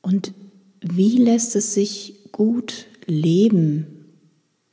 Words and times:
Und 0.03 0.33
wie 0.83 1.17
lässt 1.17 1.57
es 1.57 1.73
sich 1.73 2.17
gut 2.33 2.87
leben, 3.07 3.87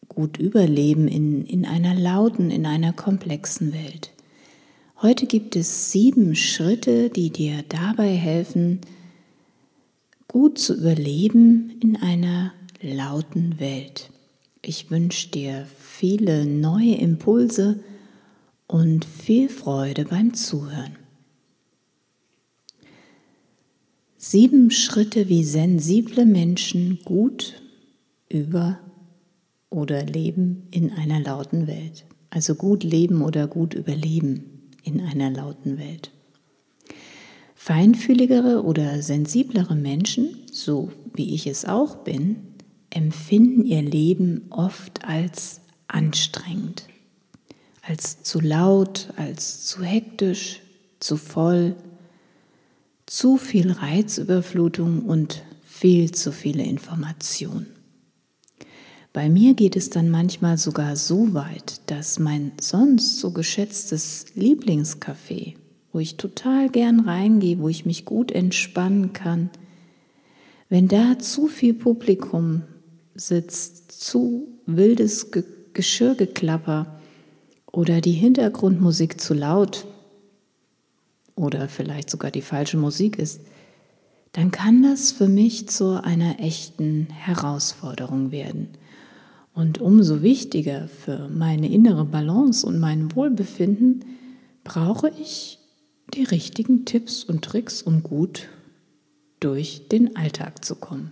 gut 0.09 0.37
überleben 0.37 1.07
in, 1.07 1.45
in 1.45 1.65
einer 1.65 1.95
lauten, 1.95 2.49
in 2.51 2.65
einer 2.65 2.91
komplexen 2.91 3.73
Welt. 3.73 4.11
Heute 5.01 5.25
gibt 5.25 5.55
es 5.55 5.91
sieben 5.91 6.35
Schritte, 6.35 7.09
die 7.09 7.29
dir 7.29 7.63
dabei 7.69 8.15
helfen, 8.15 8.81
gut 10.27 10.57
zu 10.57 10.75
überleben 10.75 11.77
in 11.81 11.95
einer 11.97 12.51
lauten 12.81 13.59
Welt. 13.59 14.09
Ich 14.69 14.91
wünsche 14.91 15.29
dir 15.29 15.65
viele 15.79 16.45
neue 16.45 16.95
Impulse 16.95 17.79
und 18.67 19.05
viel 19.05 19.47
Freude 19.47 20.03
beim 20.03 20.33
Zuhören. 20.33 20.97
Sieben 24.17 24.69
Schritte, 24.69 25.29
wie 25.29 25.45
sensible 25.45 26.25
Menschen 26.25 26.99
gut 27.05 27.61
über 28.27 28.77
oder 29.69 30.03
leben 30.03 30.67
in 30.71 30.91
einer 30.91 31.21
lauten 31.21 31.65
Welt. 31.67 32.05
Also 32.29 32.55
gut 32.55 32.83
leben 32.83 33.21
oder 33.21 33.47
gut 33.47 33.73
überleben 33.73 34.67
in 34.83 34.99
einer 34.99 35.31
lauten 35.31 35.77
Welt. 35.77 36.11
Feinfühligere 37.55 38.65
oder 38.65 39.01
sensiblere 39.01 39.75
Menschen, 39.75 40.41
so 40.51 40.91
wie 41.13 41.33
ich 41.33 41.47
es 41.47 41.63
auch 41.63 42.03
bin, 42.03 42.56
empfinden 42.89 43.65
ihr 43.65 43.81
Leben 43.81 44.45
oft 44.49 45.05
als 45.05 45.61
anstrengend, 45.87 46.87
als 47.81 48.23
zu 48.23 48.39
laut, 48.39 49.13
als 49.15 49.65
zu 49.65 49.83
hektisch, 49.83 50.61
zu 50.99 51.17
voll, 51.17 51.75
zu 53.05 53.37
viel 53.37 53.71
Reizüberflutung 53.71 55.03
und 55.03 55.43
viel 55.63 56.11
zu 56.11 56.31
viele 56.31 56.63
Informationen. 56.63 57.67
Bei 59.13 59.29
mir 59.29 59.53
geht 59.53 59.75
es 59.75 59.89
dann 59.89 60.11
manchmal 60.11 60.57
sogar 60.57 60.95
so 60.95 61.33
weit, 61.33 61.81
dass 61.87 62.19
mein 62.19 62.51
sonst 62.59 63.19
so 63.19 63.31
geschätztes 63.31 64.27
Lieblingscafé, 64.35 65.55
wo 65.91 65.99
ich 65.99 66.17
total 66.17 66.69
gern 66.69 66.99
reingehe, 66.99 67.59
wo 67.59 67.69
ich 67.69 67.85
mich 67.85 68.05
gut 68.05 68.31
entspannen 68.31 69.13
kann, 69.13 69.49
wenn 70.69 70.87
da 70.87 71.17
zu 71.17 71.47
viel 71.47 71.73
Publikum 71.73 72.63
sitzt, 73.17 73.91
zu 73.91 74.47
wildes 74.65 75.31
Ge 75.31 75.43
Geschirrgeklapper 75.73 76.99
oder 77.71 78.01
die 78.01 78.13
Hintergrundmusik 78.13 79.21
zu 79.21 79.35
laut 79.35 79.85
oder 81.35 81.69
vielleicht 81.69 82.09
sogar 82.09 82.31
die 82.31 82.41
falsche 82.41 82.77
Musik 82.77 83.19
ist, 83.19 83.41
dann 84.31 84.49
kann 84.49 84.81
das 84.81 85.11
für 85.11 85.27
mich 85.27 85.69
zu 85.69 86.03
einer 86.03 86.39
echten 86.39 87.07
Herausforderung 87.11 88.31
werden. 88.31 88.69
Und 89.53 89.79
umso 89.79 90.21
wichtiger 90.21 90.87
für 90.87 91.29
meine 91.29 91.71
innere 91.71 92.05
Balance 92.05 92.65
und 92.65 92.79
mein 92.79 93.15
Wohlbefinden 93.15 94.05
brauche 94.63 95.11
ich 95.19 95.59
die 96.13 96.23
richtigen 96.23 96.85
Tipps 96.85 97.23
und 97.23 97.43
Tricks, 97.43 97.81
um 97.81 98.03
gut 98.03 98.47
durch 99.39 99.87
den 99.89 100.15
Alltag 100.15 100.63
zu 100.63 100.75
kommen. 100.75 101.11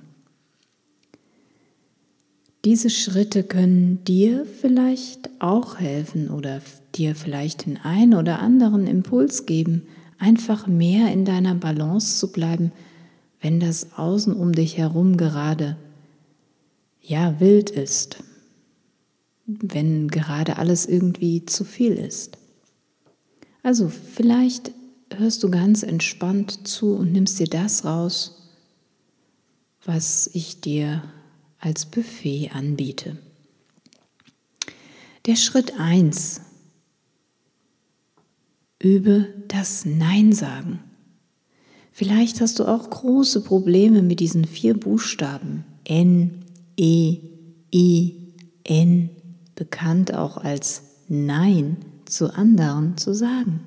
Diese 2.66 2.90
Schritte 2.90 3.44
können 3.44 4.04
dir 4.04 4.46
vielleicht 4.46 5.30
auch 5.40 5.80
helfen 5.80 6.30
oder 6.30 6.62
dir 6.96 7.16
vielleicht 7.16 7.68
den 7.68 7.78
einen 7.78 8.16
oder 8.16 8.40
anderen 8.40 8.88
Impuls 8.88 9.46
geben, 9.46 9.84
einfach 10.18 10.66
mehr 10.68 11.12
in 11.14 11.26
deiner 11.26 11.56
Balance 11.56 12.20
zu 12.20 12.32
bleiben, 12.32 12.72
wenn 13.40 13.60
das 13.60 13.94
Außen 13.98 14.34
um 14.34 14.52
dich 14.52 14.78
herum 14.78 15.16
gerade 15.16 15.78
ja 17.02 17.40
wild 17.40 17.70
ist 17.70 18.18
wenn 19.46 20.08
gerade 20.08 20.58
alles 20.58 20.86
irgendwie 20.86 21.46
zu 21.46 21.64
viel 21.64 21.94
ist. 21.94 22.38
Also 23.64 23.90
vielleicht 23.90 24.72
hörst 25.16 25.44
du 25.44 25.50
ganz 25.50 25.84
entspannt 25.84 26.68
zu 26.68 26.96
und 26.96 27.12
nimmst 27.12 27.40
dir 27.40 27.48
das 27.48 27.86
raus, 27.86 28.50
was 29.84 30.30
ich 30.34 30.62
dir 30.62 31.04
als 31.66 31.88
Buffet 31.88 32.52
anbiete. 32.54 33.18
Der 35.26 35.36
Schritt 35.36 35.80
1. 35.80 36.42
Übe 38.78 39.34
das 39.48 39.84
Nein 39.84 40.32
sagen. 40.32 40.80
Vielleicht 41.92 42.40
hast 42.40 42.60
du 42.60 42.66
auch 42.66 42.88
große 42.88 43.42
Probleme 43.42 44.04
mit 44.04 44.20
diesen 44.20 44.46
vier 44.46 44.80
Buchstaben 44.80 45.66
N, 45.86 46.46
E, 46.78 47.18
I, 47.74 48.16
N, 48.64 49.10
bekannt 49.56 50.14
auch 50.14 50.38
als 50.38 50.84
Nein 51.08 51.78
zu 52.06 52.32
anderen 52.32 52.96
zu 52.98 53.16
sagen. 53.16 53.62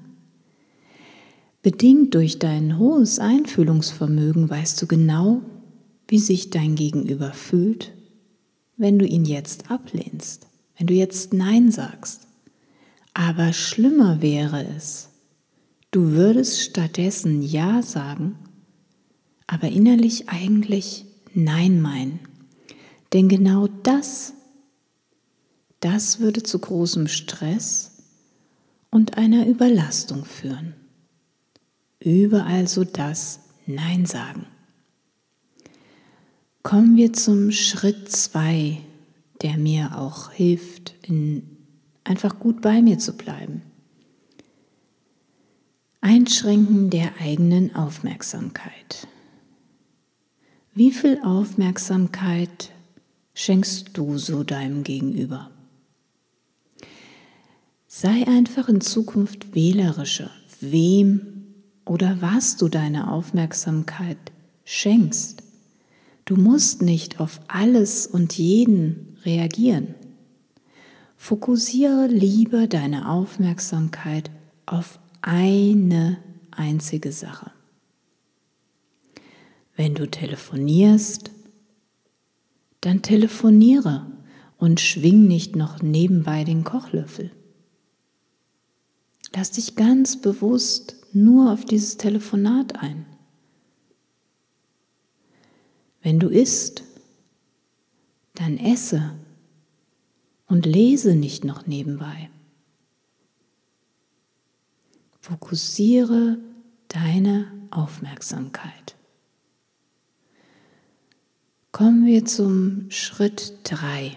Bedingt 1.62 2.14
durch 2.14 2.38
dein 2.38 2.78
hohes 2.78 3.18
Einfühlungsvermögen 3.18 4.48
weißt 4.48 4.80
du 4.80 4.86
genau, 4.86 5.42
wie 6.08 6.18
sich 6.18 6.50
dein 6.50 6.74
Gegenüber 6.74 7.32
fühlt, 7.32 7.92
wenn 8.76 8.98
du 8.98 9.06
ihn 9.06 9.24
jetzt 9.24 9.70
ablehnst, 9.70 10.46
wenn 10.76 10.86
du 10.86 10.94
jetzt 10.94 11.32
Nein 11.32 11.70
sagst. 11.70 12.22
Aber 13.14 13.52
schlimmer 13.52 14.22
wäre 14.22 14.66
es, 14.76 15.10
du 15.90 16.12
würdest 16.12 16.60
stattdessen 16.60 17.42
Ja 17.42 17.82
sagen, 17.82 18.36
aber 19.46 19.68
innerlich 19.68 20.28
eigentlich 20.28 21.04
Nein 21.34 21.80
meinen. 21.80 22.20
Denn 23.12 23.28
genau 23.28 23.68
das 23.82 24.34
das 25.80 26.18
würde 26.18 26.42
zu 26.42 26.58
großem 26.58 27.06
Stress 27.06 27.92
und 28.90 29.16
einer 29.16 29.46
Überlastung 29.46 30.24
führen. 30.24 30.74
Übe 32.00 32.44
also 32.44 32.84
das 32.84 33.40
Nein 33.66 34.06
sagen. 34.06 34.46
Kommen 36.68 36.98
wir 36.98 37.14
zum 37.14 37.50
Schritt 37.50 38.12
2, 38.12 38.76
der 39.40 39.56
mir 39.56 39.96
auch 39.96 40.32
hilft, 40.32 40.94
in, 41.00 41.56
einfach 42.04 42.38
gut 42.38 42.60
bei 42.60 42.82
mir 42.82 42.98
zu 42.98 43.16
bleiben. 43.16 43.62
Einschränken 46.02 46.90
der 46.90 47.12
eigenen 47.22 47.74
Aufmerksamkeit. 47.74 49.08
Wie 50.74 50.92
viel 50.92 51.18
Aufmerksamkeit 51.24 52.70
schenkst 53.32 53.88
du 53.94 54.18
so 54.18 54.44
deinem 54.44 54.82
Gegenüber? 54.82 55.50
Sei 57.86 58.26
einfach 58.26 58.68
in 58.68 58.82
Zukunft 58.82 59.54
wählerischer, 59.54 60.30
wem 60.60 61.46
oder 61.86 62.20
was 62.20 62.58
du 62.58 62.68
deine 62.68 63.10
Aufmerksamkeit 63.10 64.18
schenkst. 64.66 65.47
Du 66.28 66.36
musst 66.36 66.82
nicht 66.82 67.20
auf 67.20 67.40
alles 67.48 68.06
und 68.06 68.36
jeden 68.36 69.16
reagieren. 69.24 69.94
Fokussiere 71.16 72.06
lieber 72.06 72.66
deine 72.66 73.08
Aufmerksamkeit 73.08 74.30
auf 74.66 74.98
eine 75.22 76.18
einzige 76.50 77.12
Sache. 77.12 77.50
Wenn 79.74 79.94
du 79.94 80.06
telefonierst, 80.06 81.30
dann 82.82 83.00
telefoniere 83.00 84.12
und 84.58 84.80
schwing 84.80 85.28
nicht 85.28 85.56
noch 85.56 85.80
nebenbei 85.80 86.44
den 86.44 86.62
Kochlöffel. 86.62 87.30
Lass 89.34 89.52
dich 89.52 89.76
ganz 89.76 90.20
bewusst 90.20 90.96
nur 91.14 91.50
auf 91.54 91.64
dieses 91.64 91.96
Telefonat 91.96 92.76
ein. 92.82 93.06
Wenn 96.08 96.20
du 96.20 96.28
isst, 96.28 96.84
dann 98.32 98.56
esse 98.56 99.12
und 100.46 100.64
lese 100.64 101.14
nicht 101.14 101.44
noch 101.44 101.66
nebenbei. 101.66 102.30
Fokussiere 105.20 106.38
deine 106.88 107.52
Aufmerksamkeit. 107.70 108.96
Kommen 111.72 112.06
wir 112.06 112.24
zum 112.24 112.90
Schritt 112.90 113.52
3. 113.64 114.16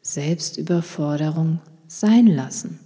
Selbstüberforderung 0.00 1.58
sein 1.88 2.28
lassen. 2.28 2.78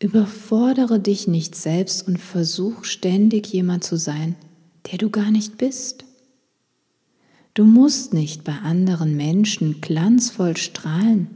Überfordere 0.00 0.98
dich 0.98 1.28
nicht 1.28 1.54
selbst 1.54 2.08
und 2.08 2.18
versuch 2.18 2.82
ständig 2.82 3.52
jemand 3.52 3.84
zu 3.84 3.96
sein, 3.96 4.34
der 4.86 4.98
du 4.98 5.10
gar 5.10 5.30
nicht 5.30 5.58
bist. 5.58 6.04
Du 7.54 7.64
musst 7.64 8.14
nicht 8.14 8.44
bei 8.44 8.56
anderen 8.58 9.16
Menschen 9.16 9.80
glanzvoll 9.80 10.56
strahlen, 10.56 11.28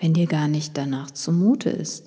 wenn 0.00 0.14
dir 0.14 0.26
gar 0.26 0.48
nicht 0.48 0.76
danach 0.76 1.10
zumute 1.10 1.70
ist. 1.70 2.06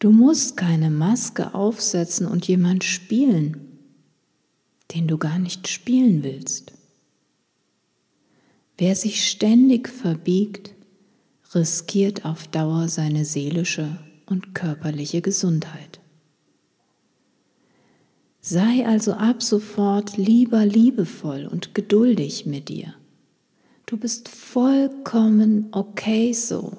Du 0.00 0.10
musst 0.10 0.56
keine 0.56 0.90
Maske 0.90 1.54
aufsetzen 1.54 2.26
und 2.26 2.48
jemand 2.48 2.84
spielen, 2.84 3.78
den 4.94 5.06
du 5.06 5.18
gar 5.18 5.38
nicht 5.38 5.68
spielen 5.68 6.22
willst. 6.22 6.72
Wer 8.76 8.96
sich 8.96 9.28
ständig 9.28 9.88
verbiegt, 9.88 10.72
riskiert 11.54 12.24
auf 12.24 12.48
Dauer 12.48 12.88
seine 12.88 13.24
seelische 13.24 13.98
und 14.26 14.54
körperliche 14.54 15.20
Gesundheit. 15.20 15.99
Sei 18.40 18.86
also 18.86 19.12
ab 19.12 19.42
sofort 19.42 20.16
lieber 20.16 20.64
liebevoll 20.64 21.46
und 21.46 21.74
geduldig 21.74 22.46
mit 22.46 22.68
dir. 22.68 22.94
Du 23.84 23.96
bist 23.96 24.28
vollkommen 24.28 25.68
okay 25.72 26.32
so, 26.32 26.78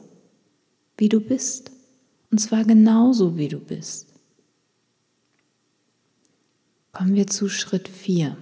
wie 0.97 1.09
du 1.09 1.19
bist. 1.19 1.71
Und 2.31 2.39
zwar 2.39 2.63
genauso, 2.63 3.37
wie 3.37 3.49
du 3.49 3.59
bist. 3.59 4.07
Kommen 6.93 7.15
wir 7.15 7.27
zu 7.27 7.47
Schritt 7.47 7.87
4. 7.89 8.37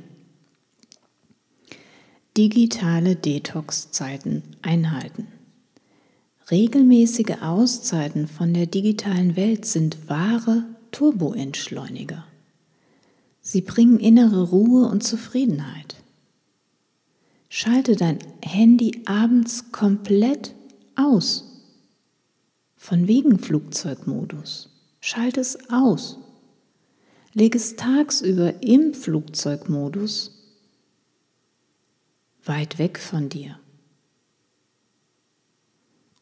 Digitale 2.37 3.15
Detox-Zeiten 3.15 4.43
einhalten. 4.61 5.27
Regelmäßige 6.49 7.41
Auszeiten 7.41 8.27
von 8.27 8.53
der 8.53 8.65
digitalen 8.65 9.35
Welt 9.35 9.65
sind 9.65 10.07
wahre 10.07 10.65
Turboentschleuniger. 10.91 12.28
Sie 13.41 13.61
bringen 13.61 13.99
innere 13.99 14.49
Ruhe 14.49 14.87
und 14.87 15.03
Zufriedenheit. 15.03 15.95
Schalte 17.49 17.95
dein 17.95 18.19
Handy 18.43 19.03
abends 19.05 19.71
komplett 19.71 20.53
aus. 20.95 21.45
Von 22.75 23.07
wegen 23.07 23.39
Flugzeugmodus. 23.39 24.69
Schalte 25.01 25.41
es 25.41 25.69
aus. 25.71 26.17
Leg 27.33 27.55
es 27.55 27.75
tagsüber 27.75 28.61
im 28.63 28.93
Flugzeugmodus 28.93 30.35
weit 32.43 32.79
weg 32.79 32.99
von 32.99 33.29
dir 33.29 33.59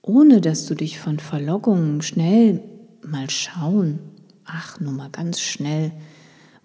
ohne 0.07 0.39
dass 0.39 0.65
du 0.65 0.73
dich 0.73 0.99
von 0.99 1.19
Verlockungen 1.19 2.01
schnell 2.01 2.63
mal 3.05 3.29
schauen, 3.29 3.99
ach, 4.45 4.79
nur 4.79 4.93
mal 4.93 5.09
ganz 5.09 5.41
schnell 5.41 5.91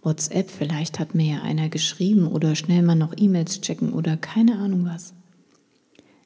WhatsApp, 0.02 0.50
vielleicht 0.50 0.98
hat 0.98 1.14
mir 1.14 1.36
ja 1.36 1.42
einer 1.42 1.68
geschrieben 1.68 2.26
oder 2.26 2.54
schnell 2.54 2.82
mal 2.82 2.96
noch 2.96 3.14
E-Mails 3.16 3.60
checken 3.60 3.92
oder 3.92 4.16
keine 4.16 4.58
Ahnung 4.58 4.84
was. 4.84 5.14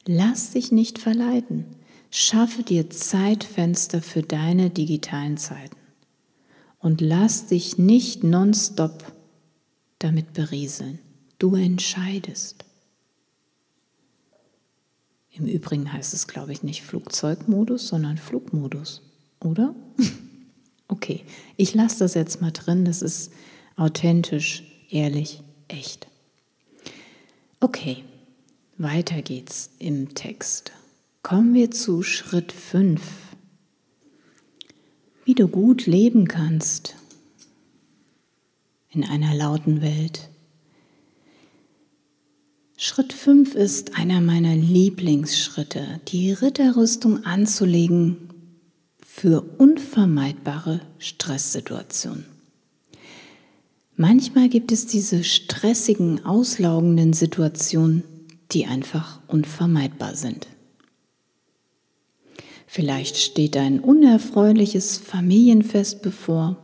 Lass 0.05 0.51
dich 0.51 0.71
nicht 0.71 0.99
verleiten. 0.99 1.65
Schaffe 2.09 2.63
dir 2.63 2.89
Zeitfenster 2.89 4.01
für 4.01 4.23
deine 4.23 4.69
digitalen 4.69 5.37
Zeiten 5.37 5.75
und 6.79 7.01
lass 7.01 7.47
dich 7.47 7.77
nicht 7.77 8.23
nonstop 8.23 9.03
damit 9.99 10.33
berieseln. 10.33 10.99
Du 11.37 11.55
entscheidest. 11.55 12.63
Im 15.31 15.45
Übrigen 15.45 15.91
heißt 15.91 16.13
es, 16.13 16.27
glaube 16.27 16.51
ich, 16.51 16.63
nicht 16.63 16.81
Flugzeugmodus, 16.81 17.89
sondern 17.89 18.17
Flugmodus, 18.17 19.03
oder? 19.39 19.75
okay, 20.87 21.23
ich 21.57 21.75
lasse 21.75 21.99
das 21.99 22.15
jetzt 22.15 22.41
mal 22.41 22.51
drin, 22.51 22.85
das 22.85 23.01
ist 23.01 23.31
authentisch, 23.77 24.63
ehrlich, 24.89 25.41
echt. 25.67 26.07
Okay, 27.59 28.03
weiter 28.77 29.21
geht's 29.21 29.69
im 29.79 30.13
Text. 30.13 30.71
Kommen 31.23 31.53
wir 31.53 31.71
zu 31.71 32.03
Schritt 32.03 32.51
5. 32.51 33.01
Wie 35.25 35.35
du 35.35 35.47
gut 35.47 35.85
leben 35.85 36.27
kannst 36.27 36.95
in 38.89 39.03
einer 39.03 39.33
lauten 39.35 39.81
Welt. 39.81 40.29
Schritt 42.77 43.11
5 43.11 43.55
ist 43.55 43.97
einer 43.97 44.21
meiner 44.21 44.55
Lieblingsschritte, 44.55 45.99
die 46.07 46.31
Ritterrüstung 46.31 47.25
anzulegen 47.25 48.29
für 49.03 49.41
unvermeidbare 49.57 50.81
Stresssituationen. 50.99 52.36
Manchmal 53.97 54.47
gibt 54.47 54.71
es 54.71 54.85
diese 54.85 55.23
stressigen, 55.23 56.23
auslaugenden 56.23 57.13
Situationen, 57.13 58.03
die 58.51 58.67
einfach 58.67 59.19
unvermeidbar 59.27 60.15
sind. 60.15 60.47
Vielleicht 62.67 63.17
steht 63.17 63.57
ein 63.57 63.79
unerfreuliches 63.79 64.97
Familienfest 64.97 66.03
bevor, 66.03 66.57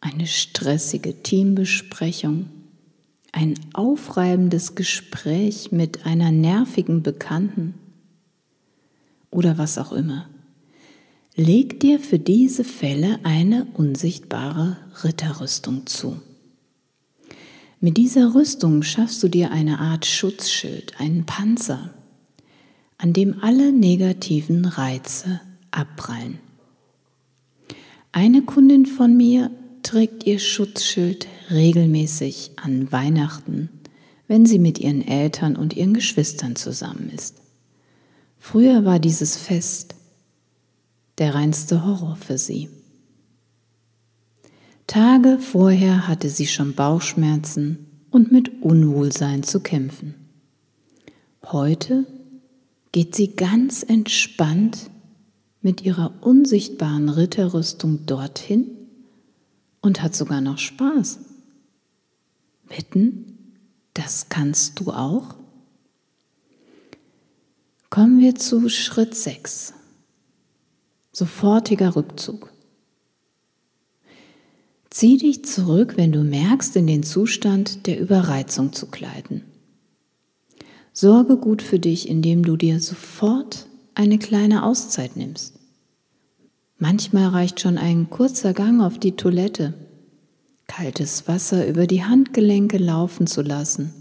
eine 0.00 0.26
stressige 0.26 1.22
Teambesprechung 1.22 2.46
ein 3.30 3.54
aufreibendes 3.72 4.74
Gespräch 4.74 5.70
mit 5.70 6.06
einer 6.06 6.32
nervigen 6.32 7.02
Bekannten 7.02 7.74
oder 9.30 9.58
was 9.58 9.78
auch 9.78 9.92
immer. 9.92 10.28
Leg 11.36 11.78
dir 11.78 12.00
für 12.00 12.18
diese 12.18 12.64
Fälle 12.64 13.20
eine 13.22 13.66
unsichtbare 13.74 14.76
Ritterrüstung 15.04 15.86
zu. 15.86 16.20
Mit 17.80 17.96
dieser 17.96 18.34
Rüstung 18.34 18.82
schaffst 18.82 19.22
du 19.22 19.28
dir 19.28 19.52
eine 19.52 19.78
Art 19.78 20.04
Schutzschild, 20.04 20.98
einen 20.98 21.26
Panzer, 21.26 21.94
an 22.96 23.12
dem 23.12 23.40
alle 23.40 23.72
negativen 23.72 24.64
Reize 24.64 25.40
abprallen. 25.70 26.40
Eine 28.10 28.42
Kundin 28.42 28.84
von 28.84 29.16
mir 29.16 29.52
trägt 29.84 30.26
ihr 30.26 30.40
Schutzschild 30.40 31.28
regelmäßig 31.50 32.50
an 32.56 32.90
Weihnachten, 32.90 33.68
wenn 34.26 34.44
sie 34.44 34.58
mit 34.58 34.80
ihren 34.80 35.06
Eltern 35.06 35.54
und 35.54 35.76
ihren 35.76 35.94
Geschwistern 35.94 36.56
zusammen 36.56 37.10
ist. 37.14 37.36
Früher 38.40 38.84
war 38.84 38.98
dieses 38.98 39.36
Fest 39.36 39.94
der 41.18 41.36
reinste 41.36 41.84
Horror 41.84 42.16
für 42.16 42.38
sie. 42.38 42.68
Tage 44.88 45.38
vorher 45.38 46.08
hatte 46.08 46.28
sie 46.28 46.48
schon 46.48 46.74
Bauchschmerzen 46.74 47.86
und 48.10 48.32
mit 48.32 48.62
Unwohlsein 48.62 49.44
zu 49.44 49.60
kämpfen. 49.60 50.14
Heute 51.44 52.04
geht 52.90 53.14
sie 53.14 53.36
ganz 53.36 53.84
entspannt 53.84 54.90
mit 55.62 55.82
ihrer 55.82 56.12
unsichtbaren 56.22 57.08
Ritterrüstung 57.08 58.06
dorthin, 58.06 58.78
und 59.80 60.02
hat 60.02 60.14
sogar 60.14 60.40
noch 60.40 60.58
Spaß. 60.58 61.20
Wetten, 62.66 63.56
das 63.94 64.28
kannst 64.28 64.80
du 64.80 64.92
auch? 64.92 65.34
Kommen 67.90 68.20
wir 68.20 68.34
zu 68.34 68.68
Schritt 68.68 69.14
6. 69.14 69.72
Sofortiger 71.12 71.96
Rückzug. 71.96 72.52
Zieh 74.90 75.18
dich 75.18 75.44
zurück, 75.44 75.94
wenn 75.96 76.12
du 76.12 76.24
merkst, 76.24 76.74
in 76.76 76.86
den 76.86 77.02
Zustand 77.02 77.86
der 77.86 78.00
Überreizung 78.00 78.72
zu 78.72 78.86
gleiten. 78.86 79.44
Sorge 80.92 81.36
gut 81.36 81.62
für 81.62 81.78
dich, 81.78 82.08
indem 82.08 82.42
du 82.42 82.56
dir 82.56 82.80
sofort 82.80 83.66
eine 83.94 84.18
kleine 84.18 84.64
Auszeit 84.64 85.16
nimmst. 85.16 85.54
Manchmal 86.78 87.28
reicht 87.28 87.60
schon 87.60 87.76
ein 87.76 88.08
kurzer 88.08 88.52
Gang 88.52 88.80
auf 88.80 88.98
die 88.98 89.16
Toilette, 89.16 89.74
kaltes 90.66 91.28
Wasser 91.28 91.66
über 91.66 91.86
die 91.86 92.04
Handgelenke 92.04 92.78
laufen 92.78 93.26
zu 93.26 93.42
lassen 93.42 93.92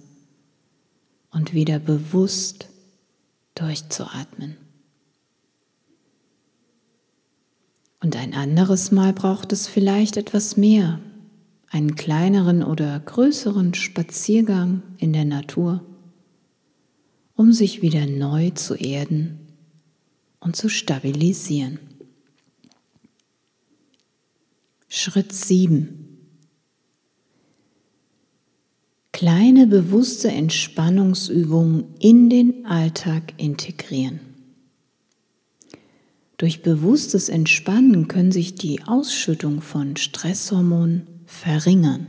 und 1.31 1.53
wieder 1.53 1.79
bewusst 1.79 2.67
durchzuatmen. 3.55 4.57
Und 7.99 8.15
ein 8.15 8.33
anderes 8.33 8.91
Mal 8.91 9.13
braucht 9.13 9.51
es 9.53 9.67
vielleicht 9.67 10.17
etwas 10.17 10.55
mehr, 10.55 10.99
einen 11.69 11.95
kleineren 11.95 12.63
oder 12.63 12.99
größeren 12.99 13.73
Spaziergang 13.73 14.83
in 14.97 15.13
der 15.13 15.25
Natur, 15.25 15.83
um 17.35 17.51
sich 17.51 17.81
wieder 17.81 18.05
neu 18.05 18.51
zu 18.51 18.75
erden 18.75 19.39
und 20.39 20.55
zu 20.55 20.69
stabilisieren. 20.69 21.79
Schritt 24.87 25.33
7. 25.33 26.05
Kleine 29.11 29.65
bewusste 29.65 30.29
Entspannungsübungen 30.29 31.95
in 31.99 32.29
den 32.29 32.67
Alltag 32.67 33.33
integrieren. 33.37 34.26
Durch 36.37 36.61
bewusstes 36.61 37.29
Entspannen 37.29 38.07
können 38.07 38.31
sich 38.31 38.53
die 38.53 38.83
Ausschüttung 38.83 39.61
von 39.61 39.97
Stresshormonen 39.97 41.07
verringern. 41.25 42.07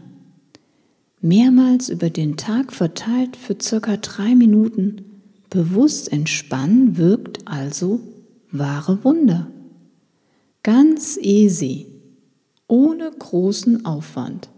Mehrmals 1.20 1.88
über 1.88 2.11
den 2.11 2.37
Tag 2.37 2.73
verteilt 2.73 3.37
für 3.37 3.56
circa 3.61 3.97
drei 3.97 4.35
Minuten 4.35 5.23
bewusst 5.49 6.12
entspannen 6.12 6.99
wirkt 6.99 7.49
also 7.49 8.00
wahre 8.50 9.02
Wunder. 9.02 9.50
Ganz 10.62 11.16
easy, 11.16 11.87
ohne 12.66 13.11
großen 13.11 13.87
Aufwand 13.87 14.50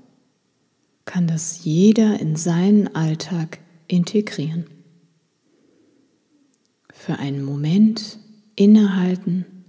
kann 1.05 1.29
das 1.29 1.65
jeder 1.65 2.19
in 2.21 2.37
seinen 2.37 2.95
Alltag 2.95 3.61
integrieren. 3.87 4.67
Für 6.93 7.19
einen 7.19 7.43
Moment 7.43 8.19
innehalten 8.57 9.60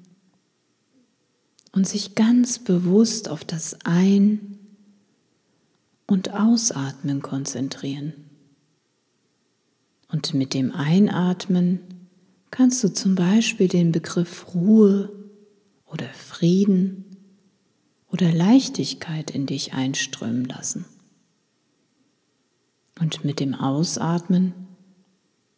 und 1.72 1.88
sich 1.88 2.16
ganz 2.16 2.60
bewusst 2.60 3.30
auf 3.30 3.46
das 3.46 3.78
Ein- 3.86 4.60
und 6.06 6.34
Ausatmen 6.34 7.22
konzentrieren. 7.22 8.14
Und 10.10 10.34
mit 10.34 10.54
dem 10.54 10.72
Einatmen 10.74 11.80
kannst 12.52 12.84
du 12.84 12.94
zum 12.94 13.16
Beispiel 13.16 13.70
den 13.70 13.94
Begriff 13.94 14.54
Ruhe 14.54 15.10
oder 15.86 16.10
Frieden 16.10 17.06
oder 18.10 18.32
Leichtigkeit 18.32 19.32
in 19.32 19.46
dich 19.46 19.74
einströmen 19.74 20.46
lassen. 20.46 20.86
Und 23.00 23.24
mit 23.24 23.40
dem 23.40 23.56
Ausatmen 23.56 24.54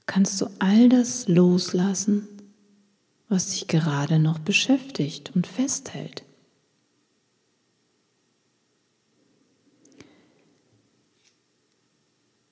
kannst 0.05 0.39
du 0.39 0.48
all 0.60 0.88
das 0.88 1.27
loslassen, 1.27 2.27
was 3.34 3.50
dich 3.50 3.68
gerade 3.68 4.20
noch 4.20 4.38
beschäftigt 4.38 5.32
und 5.34 5.48
festhält. 5.48 6.24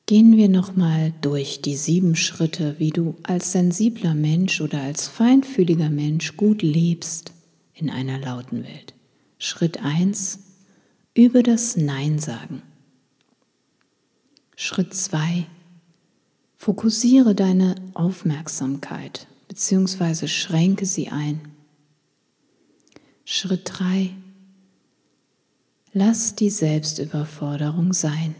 Gehen 0.08 0.36
wir 0.38 0.50
nochmal 0.50 1.14
durch 1.22 1.62
die 1.62 1.76
sieben 1.76 2.16
Schritte, 2.16 2.80
wie 2.80 2.90
du 2.90 3.16
als 3.22 3.52
sensibler 3.52 4.16
Mensch 4.16 4.60
oder 4.60 4.82
als 4.82 5.08
feinfühliger 5.08 5.92
Mensch 5.92 6.36
gut 6.36 6.64
lebst 6.64 7.32
in 7.76 7.92
einer 7.92 8.18
lauten 8.18 8.64
Welt. 8.64 8.96
Schritt 9.38 9.84
1. 9.84 10.40
Über 11.14 11.44
das 11.44 11.78
Nein 11.78 12.18
sagen. 12.18 12.64
Schritt 14.56 14.96
2. 14.96 15.46
Fokussiere 16.58 17.36
deine 17.36 17.76
Aufmerksamkeit 17.94 19.28
bzw. 19.52 20.28
schränke 20.28 20.86
sie 20.86 21.10
ein. 21.10 21.42
Schritt 23.26 23.64
3. 23.66 24.16
Lass 25.92 26.36
die 26.36 26.50
Selbstüberforderung 26.50 27.92
sein. 27.92 28.36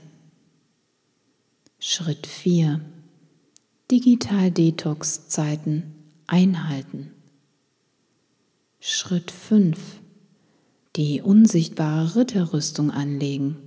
Schritt 1.80 2.28
4. 2.28 2.80
Digital-Detox-Zeiten 3.92 5.96
einhalten. 6.28 7.12
Schritt 8.80 9.32
5. 9.32 9.78
Die 10.96 11.22
unsichtbare 11.22 12.16
Ritterrüstung 12.16 12.90
anlegen. 12.90 13.58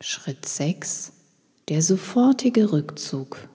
Schritt 0.00 0.44
6. 0.44 1.12
Der 1.70 1.80
sofortige 1.80 2.72
Rückzug. 2.72 3.48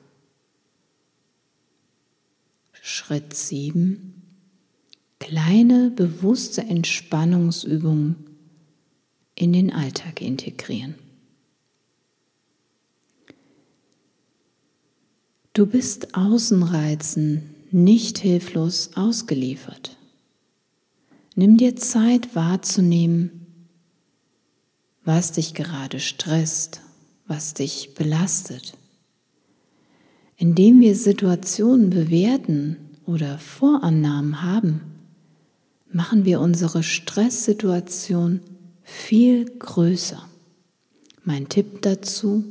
Schritt 2.92 3.36
7. 3.36 4.16
Kleine 5.20 5.92
bewusste 5.92 6.62
Entspannungsübungen 6.62 8.16
in 9.36 9.54
den 9.54 9.72
Alltag 9.72 10.24
integrieren. 10.24 10.96
Du 15.54 15.68
bist 15.68 16.16
Außenreizen 16.16 17.54
nicht 17.70 18.18
hilflos 18.18 18.90
ausgeliefert. 18.96 19.96
Nimm 21.36 21.58
dir 21.58 21.76
Zeit 21.76 22.34
wahrzunehmen, 22.36 23.68
was 25.06 25.34
dich 25.34 25.54
gerade 25.54 26.00
stresst, 26.00 26.82
was 27.28 27.54
dich 27.54 27.94
belastet. 27.94 28.74
Indem 30.42 30.80
wir 30.80 30.96
Situationen 30.96 31.90
bewerten 31.90 32.78
oder 33.06 33.40
Vorannahmen 33.40 34.42
haben, 34.42 34.80
machen 35.92 36.24
wir 36.24 36.40
unsere 36.40 36.82
Stresssituation 36.82 38.40
viel 38.82 39.44
größer. 39.60 40.24
Mein 41.26 41.50
Tipp 41.50 41.82
dazu, 41.82 42.46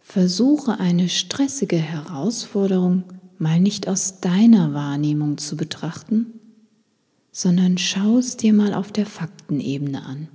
Versuche 0.00 0.80
eine 0.80 1.08
stressige 1.08 1.76
Herausforderung 1.76 3.04
mal 3.38 3.60
nicht 3.60 3.86
aus 3.86 4.18
deiner 4.18 4.74
Wahrnehmung 4.74 5.38
zu 5.38 5.56
betrachten, 5.56 6.40
sondern 7.30 7.78
schau 7.78 8.18
es 8.18 8.36
dir 8.36 8.52
mal 8.52 8.74
auf 8.74 8.90
der 8.90 9.06
Faktenebene 9.06 10.04
an. 10.04 10.26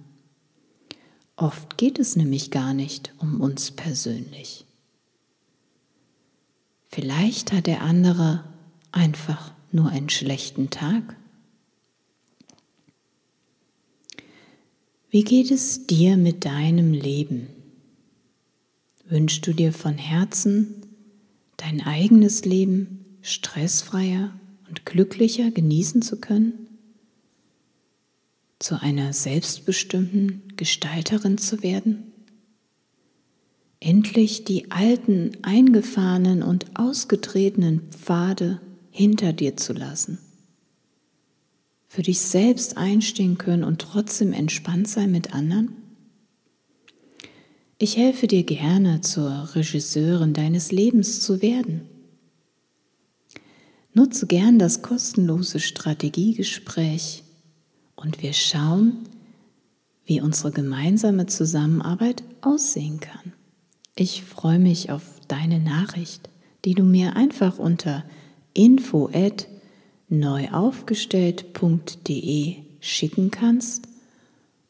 Oft 1.35 1.77
geht 1.77 1.99
es 1.99 2.15
nämlich 2.15 2.51
gar 2.51 2.73
nicht 2.73 3.13
um 3.17 3.41
uns 3.41 3.71
persönlich. 3.71 4.65
Vielleicht 6.93 7.53
hat 7.53 7.67
der 7.67 7.81
andere 7.81 8.43
einfach 8.91 9.53
nur 9.71 9.89
einen 9.89 10.09
schlechten 10.09 10.69
Tag. 10.69 11.15
Wie 15.09 15.23
geht 15.23 15.51
es 15.51 15.87
dir 15.87 16.17
mit 16.17 16.43
deinem 16.43 16.91
Leben? 16.91 17.47
Wünschst 19.05 19.47
du 19.47 19.53
dir 19.53 19.71
von 19.71 19.97
Herzen 19.97 20.85
dein 21.57 21.81
eigenes 21.81 22.43
Leben 22.43 23.05
stressfreier 23.21 24.33
und 24.67 24.85
glücklicher 24.85 25.51
genießen 25.51 26.01
zu 26.01 26.19
können? 26.19 26.67
Zu 28.59 28.81
einer 28.81 29.13
selbstbestimmten 29.13 30.43
Gestalterin 30.57 31.37
zu 31.37 31.63
werden? 31.63 32.10
Endlich 33.83 34.43
die 34.43 34.69
alten, 34.69 35.31
eingefahrenen 35.41 36.43
und 36.43 36.67
ausgetretenen 36.75 37.81
Pfade 37.89 38.61
hinter 38.91 39.33
dir 39.33 39.57
zu 39.57 39.73
lassen? 39.73 40.19
Für 41.87 42.03
dich 42.03 42.19
selbst 42.19 42.77
einstehen 42.77 43.39
können 43.39 43.63
und 43.63 43.81
trotzdem 43.81 44.33
entspannt 44.33 44.87
sein 44.87 45.11
mit 45.11 45.33
anderen? 45.33 45.73
Ich 47.79 47.97
helfe 47.97 48.27
dir 48.27 48.43
gerne, 48.43 49.01
zur 49.01 49.49
Regisseurin 49.55 50.33
deines 50.33 50.71
Lebens 50.71 51.21
zu 51.21 51.41
werden. 51.41 51.81
Nutze 53.95 54.27
gern 54.27 54.59
das 54.59 54.83
kostenlose 54.83 55.59
Strategiegespräch 55.59 57.23
und 57.95 58.21
wir 58.21 58.33
schauen, 58.33 58.99
wie 60.05 60.21
unsere 60.21 60.51
gemeinsame 60.51 61.25
Zusammenarbeit 61.25 62.23
aussehen 62.41 62.99
kann. 62.99 63.30
Ich 63.95 64.23
freue 64.23 64.59
mich 64.59 64.91
auf 64.91 65.03
deine 65.27 65.59
Nachricht, 65.59 66.29
die 66.65 66.75
du 66.75 66.83
mir 66.83 67.15
einfach 67.15 67.57
unter 67.59 68.03
info 68.53 69.09
at 69.13 69.47
neuaufgestellt.de 70.09 72.55
schicken 72.79 73.31
kannst 73.31 73.87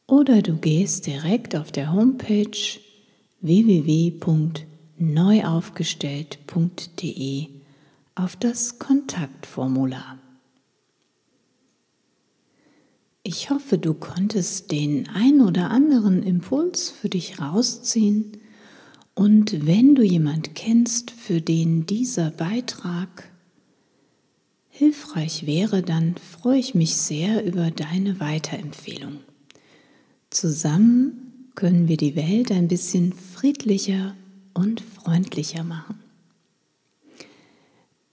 oder 0.07 0.41
du 0.41 0.57
gehst 0.57 1.05
direkt 1.07 1.55
auf 1.55 1.71
der 1.71 1.93
Homepage 1.93 2.51
www.neuaufgestellt.de 3.41 4.71
neuaufgestellt.de 5.01 7.47
auf 8.13 8.35
das 8.35 8.77
Kontaktformular. 8.77 10.19
Ich 13.23 13.49
hoffe, 13.49 13.79
du 13.79 13.93
konntest 13.93 14.71
den 14.71 15.07
ein 15.09 15.41
oder 15.41 15.69
anderen 15.71 16.23
Impuls 16.23 16.89
für 16.89 17.09
dich 17.09 17.39
rausziehen 17.39 18.37
und 19.15 19.65
wenn 19.65 19.95
du 19.95 20.03
jemand 20.03 20.55
kennst, 20.55 21.11
für 21.11 21.41
den 21.41 21.85
dieser 21.85 22.31
Beitrag 22.31 23.29
hilfreich 24.69 25.45
wäre, 25.45 25.83
dann 25.83 26.15
freue 26.15 26.59
ich 26.59 26.73
mich 26.73 26.95
sehr 26.95 27.45
über 27.45 27.71
deine 27.71 28.19
Weiterempfehlung. 28.19 29.19
Zusammen 30.29 31.49
können 31.55 31.87
wir 31.87 31.97
die 31.97 32.15
Welt 32.15 32.51
ein 32.51 32.67
bisschen 32.67 33.13
friedlicher 33.13 34.15
und 34.53 34.81
freundlicher 34.81 35.63
machen. 35.63 35.99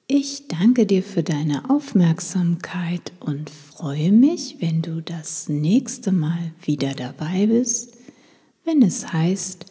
Ich 0.09 0.49
danke 0.49 0.87
dir 0.87 1.03
für 1.03 1.23
deine 1.23 1.71
Aufmerksamkeit 1.71 3.13
und 3.21 3.51
freue 3.51 4.11
mich, 4.11 4.57
wenn 4.59 4.83
du 4.83 5.03
das 5.03 5.49
nächste 5.49 6.13
Mal 6.13 6.53
wieder 6.63 6.95
dabei 6.95 7.47
bist, 7.47 7.95
wenn 8.65 8.83
es 8.83 9.13
heißt, 9.13 9.67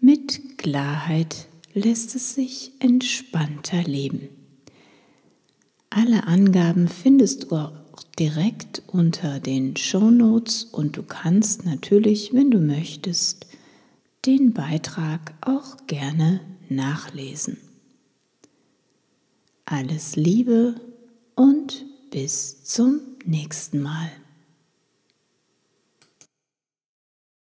mit 0.00 0.58
Klarheit 0.58 1.48
lässt 1.74 2.14
es 2.14 2.34
sich 2.34 2.72
entspannter 2.78 3.82
leben. 3.82 4.28
Alle 5.90 6.26
Angaben 6.26 6.88
findest 6.88 7.44
du 7.44 7.56
auch 7.56 7.72
direkt 8.18 8.82
unter 8.86 9.40
den 9.40 9.76
Show 9.76 10.10
Notes 10.10 10.64
und 10.64 10.96
du 10.96 11.02
kannst 11.02 11.64
natürlich, 11.64 12.32
wenn 12.34 12.50
du 12.50 12.58
möchtest, 12.58 13.46
den 14.26 14.52
Beitrag 14.52 15.34
auch 15.40 15.76
gerne 15.86 16.40
nachlesen. 16.68 17.58
Alles 19.64 20.16
Liebe 20.16 20.80
und 21.34 21.84
bis 22.10 22.64
zum 22.64 23.00
nächsten 23.24 23.82
Mal. 23.82 24.10